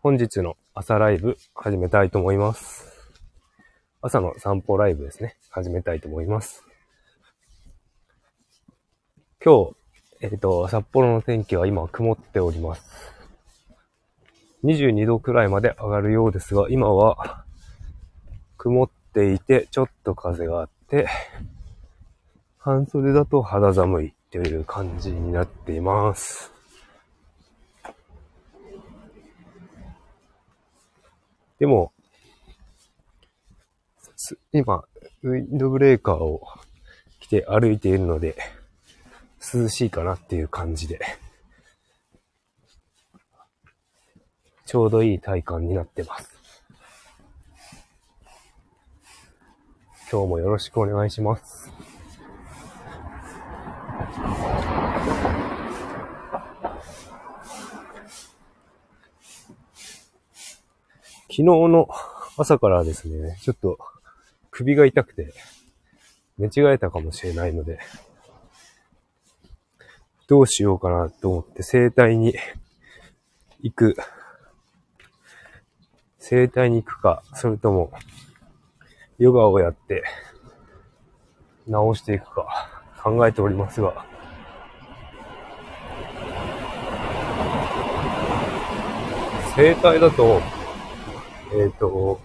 [0.00, 2.86] 本日の朝ライブ始めたいと思います。
[4.00, 5.36] 朝の散歩ライブですね。
[5.50, 6.64] 始めたいと思います。
[9.44, 9.76] 今日、
[10.20, 12.88] えっ、と、札幌の天気は今曇っております。
[14.62, 17.44] 22度くらいまで上がるようですが、今は
[18.56, 21.08] 曇っていて、ちょっと風があって、
[22.56, 26.57] 半袖だと肌寒いという感じになっています。
[31.58, 31.92] でも、
[34.52, 34.84] 今、
[35.22, 36.42] ウィンドブレーカーを
[37.20, 38.36] 着て歩いているので、
[39.52, 41.00] 涼しいかなっていう感じで、
[44.66, 46.38] ちょうどいい体感になってます。
[50.10, 51.72] 今日もよろしくお願いします。
[61.38, 61.88] 昨日の
[62.36, 63.78] 朝からですね、ちょっと
[64.50, 65.32] 首が痛くて
[66.36, 67.78] 寝違えたかもしれないので、
[70.26, 72.34] どうしようかなと思って整体に
[73.60, 73.96] 行く。
[76.18, 77.92] 整体に行くか、それとも
[79.20, 80.02] ヨガをやって
[81.66, 84.04] 治していくか考えておりますが、
[89.54, 90.57] 整体だと、
[91.58, 92.20] えっ、と、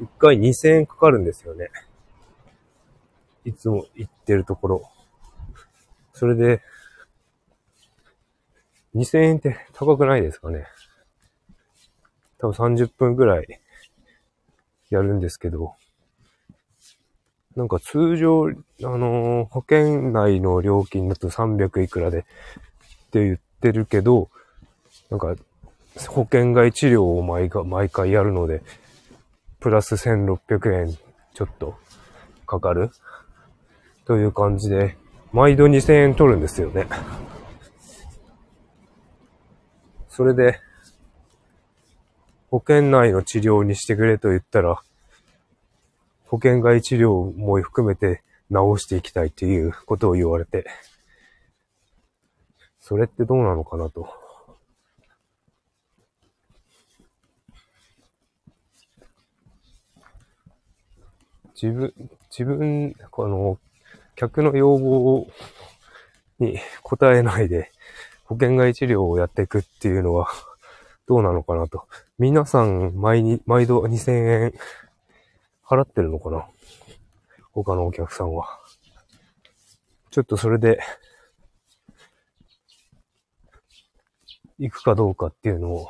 [0.00, 1.68] 1回2000円かかるんですよね。
[3.44, 4.90] いつも行ってるところ。
[6.14, 6.62] それで、
[8.94, 10.66] 2000円って高くないですかね。
[12.38, 13.60] 多分30分ぐらい
[14.88, 15.74] やるんですけど、
[17.56, 22.22] なんか通常、あのー保険内の料金だと300いくらでっ
[23.10, 24.30] て言ってるけど、
[25.10, 25.36] なんか
[26.08, 28.62] 保険外治療を毎回毎回やるので、
[29.60, 30.98] プラス1600円
[31.34, 31.78] ちょっと
[32.46, 32.90] かかる？
[34.04, 34.96] という感じで、
[35.32, 36.86] 毎度2000円取るんですよね。
[40.08, 40.60] それで、
[42.50, 44.82] 保険内の治療にしてくれと言ったら、
[46.26, 50.66] 保険外治療も含めて治していきたいっていうことを言われて、
[52.80, 54.23] それってどうなのかなと。
[61.64, 61.94] 自分、
[62.30, 63.58] 自分、この、
[64.16, 65.26] 客の要望
[66.38, 67.72] に 応えないで、
[68.24, 70.28] 保険外治療をやっていくっていうのは、
[71.06, 71.86] どうなのかなと。
[72.18, 74.54] 皆さん、毎に、毎度2000円
[75.64, 76.46] 払ってるのかな
[77.52, 78.60] 他のお客さんは。
[80.10, 80.80] ちょっとそれで、
[84.58, 85.88] 行くかどうかっていうのを、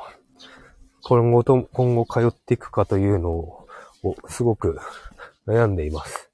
[1.03, 3.67] 今後と、今後通っていくかというのを、
[4.03, 4.79] をすごく
[5.47, 6.29] 悩んでいます。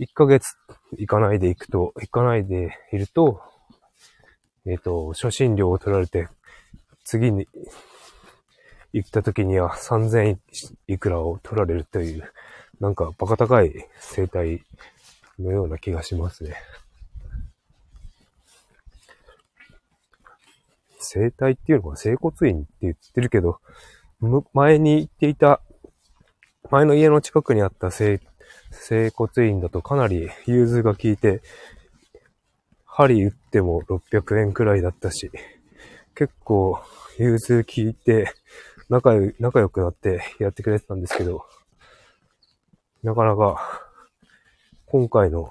[0.00, 0.56] 1ヶ月
[0.98, 3.40] 行かないで行くと、行かないでいると、
[4.66, 6.28] えっ、と、初診料を取られて、
[7.04, 7.48] 次に
[8.92, 10.38] 行った時には3000
[10.86, 12.32] いくらを取られるという、
[12.80, 14.62] なんかバカ高い生態
[15.38, 16.56] のような気がしますね。
[20.98, 23.60] 生態っていうのが整骨院って言ってるけど、
[24.52, 25.60] 前に行っていた、
[26.72, 28.18] 前の家の近くにあった整
[28.70, 31.42] 整骨院だとかなり融通が効いて、
[32.86, 35.30] 針打っても600円くらいだったし、
[36.14, 36.80] 結構
[37.18, 38.32] 融通効いて、
[38.88, 41.44] 仲良仲良くなってやってくれてたんですけど、
[43.02, 43.82] なかなか、
[44.86, 45.50] 今回の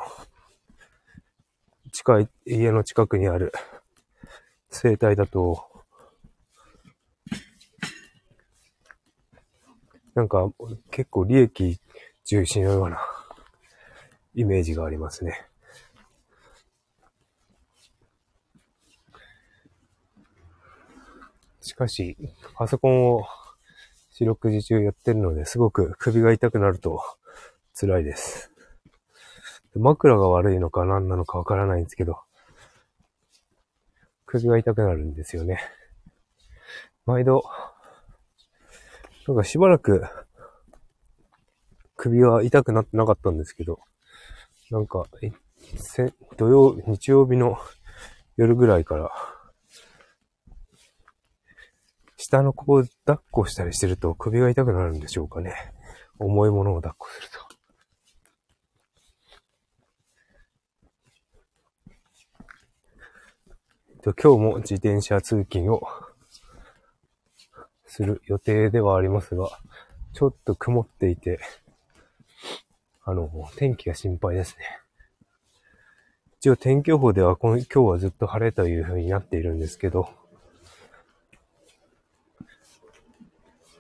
[1.92, 3.54] 近い、家の近くにある
[4.72, 5.71] 生態だと、
[10.14, 10.52] なんか
[10.92, 11.80] 結構利益
[12.26, 13.00] 重視のような
[14.36, 15.46] イメージがありますね。
[21.62, 22.18] しかし、
[22.56, 23.24] パソコンを
[24.12, 27.02] 四六時中やってるので、すごく首が痛くなると
[27.74, 28.52] 辛いです。
[29.76, 32.20] 枕が悪いのか何なのかわからないんですけど、
[34.26, 35.62] 首が痛くなるんですよね。
[37.06, 37.44] 毎度、
[39.28, 40.04] なんかしばらく
[41.96, 43.80] 首は痛くなってなかったんですけど、
[44.72, 45.32] なんか、え
[46.38, 47.60] 土曜、日曜日の
[48.38, 49.12] 夜ぐらいから、
[52.18, 55.54] 下の子を抱っこしたりしてると首が痛くなるんでしょうかね。
[56.18, 57.30] 重いものを抱っこする。
[64.02, 65.84] と今日も自転車通勤を
[67.92, 69.50] する予定ではありますが、
[70.14, 71.42] ちょっと曇っていて、
[73.04, 74.64] あの、天気が心配ですね。
[76.40, 80.08] 一応天気予報では今日はずっと晴れという風になっているんですけど、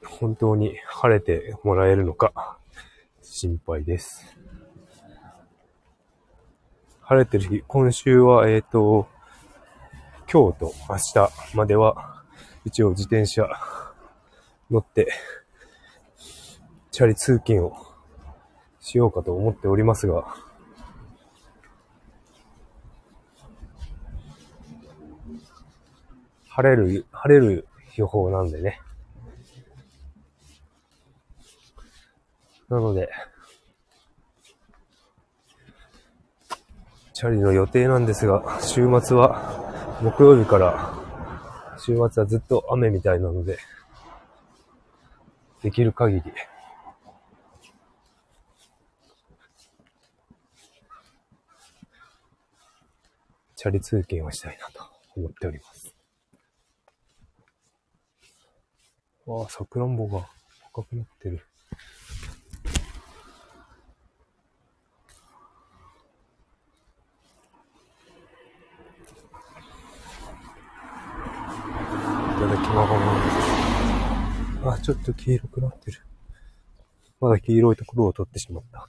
[0.03, 2.57] 本当に晴れてもらえるのか
[3.21, 4.37] 心配です。
[6.99, 9.07] 晴れてる日、今週は、えっ、ー、と、
[10.29, 12.25] 今日と明日までは、
[12.65, 13.47] 一応自転車
[14.71, 15.11] 乗って、
[16.91, 17.75] チャリ通勤を
[18.79, 20.33] しようかと思っておりますが、
[26.47, 28.79] 晴れる、晴れる予報なんでね。
[32.69, 33.09] なので、
[37.13, 40.93] チャリの予定なんですが、週末は、木曜日から、
[41.77, 43.57] 週末はずっと雨みたいなので、
[45.61, 46.23] できる限り、
[53.55, 54.83] チャリ通勤をしたいなと
[55.15, 55.93] 思っております。
[59.27, 60.27] わあ、さくらんぼが
[60.73, 61.35] 赤くなってる。
[61.35, 61.39] い
[72.39, 73.70] ただきます。
[74.63, 75.99] あ、ちょっと黄色くなってる。
[77.19, 78.87] まだ黄色いところを取ってしまった。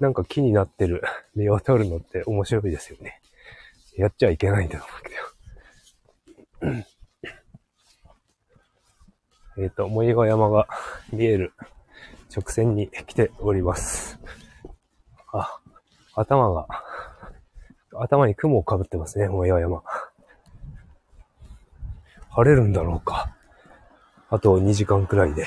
[0.00, 1.02] なんか木になってる
[1.34, 3.20] 実を取るのって面白いですよね。
[3.96, 6.82] やっちゃいけないんだと思うけ
[9.60, 9.64] ど。
[9.64, 10.66] えっと、萌川山が
[11.12, 11.52] 見える
[12.34, 14.18] 直線に来ております。
[15.32, 15.60] あ、
[16.14, 16.66] 頭が、
[17.94, 19.82] 頭に雲をかぶってますね、萌川山。
[22.36, 23.32] 晴れるんだろうか。
[24.28, 25.46] あと2時間くらいで。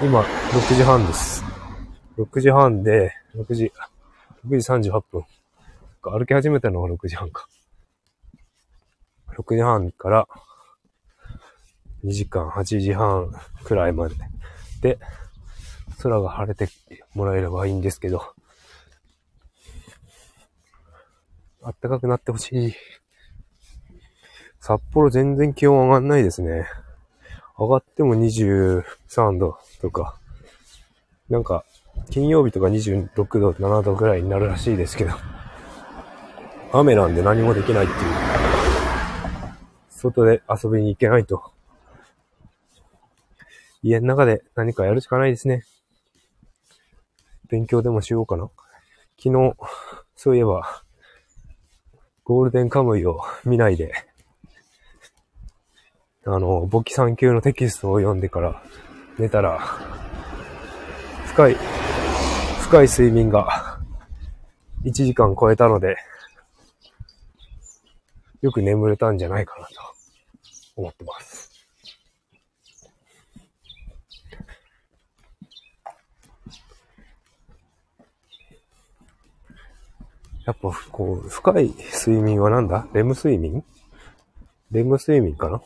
[0.00, 1.44] 今、6時半です。
[2.16, 3.70] 6時半で、6時、
[4.46, 5.24] 6時38分。
[6.00, 7.46] 歩き始めたのが6時半か。
[9.36, 10.26] 6時半から
[12.02, 13.30] 2時間、8時半
[13.64, 14.14] くらいまで。
[14.80, 14.98] で、
[16.02, 16.72] 空が晴れて
[17.12, 18.22] もらえればいいんですけど、
[21.62, 22.74] あったかくなってほしい。
[24.66, 26.66] 札幌全然気温上がんないですね。
[27.56, 30.18] 上がっても23度とか。
[31.30, 31.64] なんか、
[32.10, 35.12] 金曜日とか26度、7度ぐらいになるらしいですけど、
[36.72, 37.98] 雨なんで何もできないっていう。
[39.88, 41.52] 外で遊びに行けないと。
[43.84, 45.64] 家の中で何かやるしかないですね。
[47.48, 48.50] 勉強でもしようかな。
[49.16, 49.54] 昨日、
[50.16, 50.82] そういえば、
[52.24, 53.92] ゴールデンカムイを見ないで、
[56.28, 58.60] あの、簿記3級のテキストを読んでから
[59.16, 59.60] 寝たら、
[61.26, 61.56] 深い
[62.62, 63.78] 深い睡眠が
[64.82, 65.96] 1時間超えたので、
[68.42, 69.72] よく眠れたんじゃないかなと
[70.74, 71.52] 思ってます。
[80.44, 81.72] やっぱ、こう、深い
[82.06, 82.86] 睡眠はなんだ？
[82.92, 83.64] レム睡眠？
[84.72, 85.60] レム睡眠かな？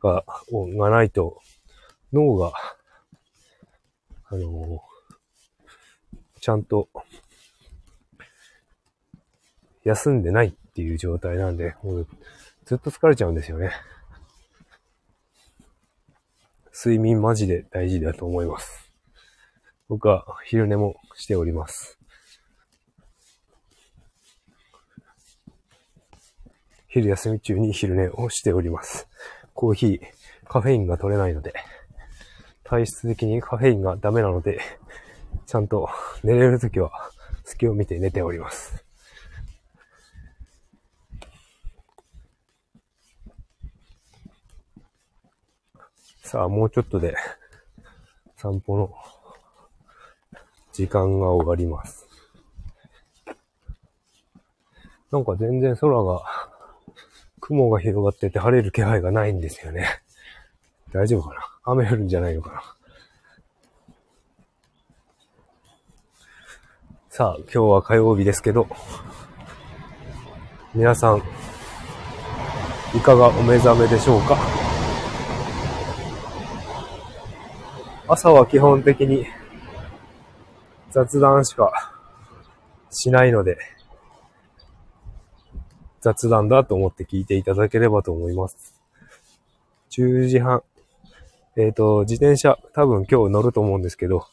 [0.00, 1.40] が、がないと、
[2.12, 2.52] 脳が、
[4.26, 6.88] あのー、ちゃんと
[9.84, 12.08] 休んでないっていう状態なんで、もう
[12.64, 13.72] ずっと疲れちゃうんですよね。
[16.72, 18.92] 睡眠マジで大事だと思います。
[19.88, 21.98] 僕は昼寝もしております。
[26.88, 29.08] 昼休み中に昼寝をしております。
[29.60, 30.00] コーヒー、
[30.48, 31.52] カフェインが取れないので、
[32.64, 34.58] 体質的にカフェインがダメなので、
[35.44, 35.90] ちゃんと
[36.24, 36.90] 寝れるときは
[37.44, 38.82] 隙を見て寝ております。
[46.22, 47.14] さあ、もうちょっとで
[48.36, 48.94] 散歩の
[50.72, 52.08] 時間が終わります。
[55.12, 56.49] なんか全然空が、
[57.40, 59.86] 雲が広がってて晴れる気配がないんですよね。
[60.92, 61.40] 大丈夫かな？
[61.64, 62.62] 雨降るんじゃないのかな？
[67.08, 68.68] さあ、今日は火曜日ですけど、
[70.74, 71.22] 皆さん、
[72.94, 74.36] いかがお目覚めでしょうか？
[78.08, 79.26] 朝は基本的に
[80.90, 81.94] 雑談しか
[82.90, 83.58] しないので、
[86.00, 88.74] 雑談だと思って聞いていただければと思います。
[89.90, 90.62] 10時半。
[91.56, 94.26] えっ、ー、と、自転車、多分今日乗ると思うんですけど、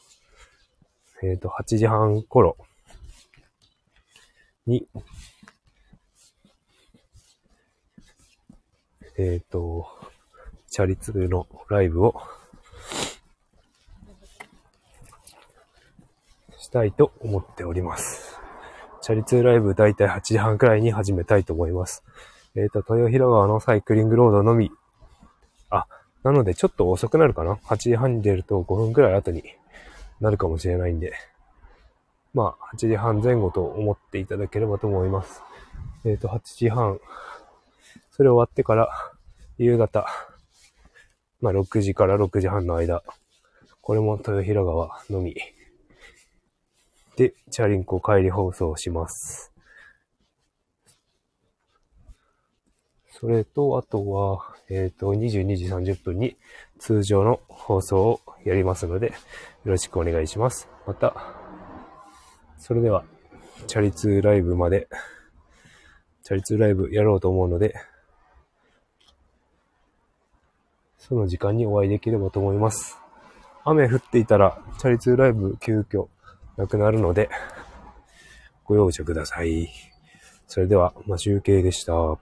[1.22, 2.56] えっ、ー、と、8時半頃
[4.66, 4.86] に、
[9.18, 9.86] えっ、ー、と、
[10.70, 12.14] チャリ通のライブを
[16.58, 18.27] したいと思っております。
[19.00, 22.02] チャリ通ライブだいたい8時半くらいに始めたいと思います。
[22.54, 24.70] えっ、ー、と、豊広川のサイクリングロードのみ。
[25.70, 25.86] あ、
[26.24, 29.44] なのでちょっと遅くなるかな ?8 時半に出ると5分くらい後に
[30.20, 31.12] なるかもしれないんで。
[32.34, 35.42] まあ、8時半前後と思っていただければと思います。
[36.04, 36.98] えっ、ー、と、8時半。
[38.10, 38.88] それ終わってから、
[39.58, 40.06] 夕方。
[41.40, 43.02] まあ、6時から6時半の間。
[43.80, 45.36] これも豊平川のみ。
[47.18, 49.52] で、チャリンコ帰り放送します。
[53.10, 56.36] それと、あとは、えっ、ー、と、22時30分に
[56.78, 59.14] 通常の放送をやりますので、よ
[59.64, 60.68] ろしくお願いします。
[60.86, 61.34] また、
[62.56, 63.04] それでは、
[63.66, 64.86] チャリ通ライブまで、
[66.22, 67.74] チャリ通ライブやろうと思うので、
[70.98, 72.96] その時間にお会いできればと思います。
[73.64, 76.06] 雨降っていたら、チャリ通ライブ急遽
[76.58, 77.30] なくなるので、
[78.64, 79.70] ご容赦ください。
[80.48, 82.18] それでは、ま集計でした。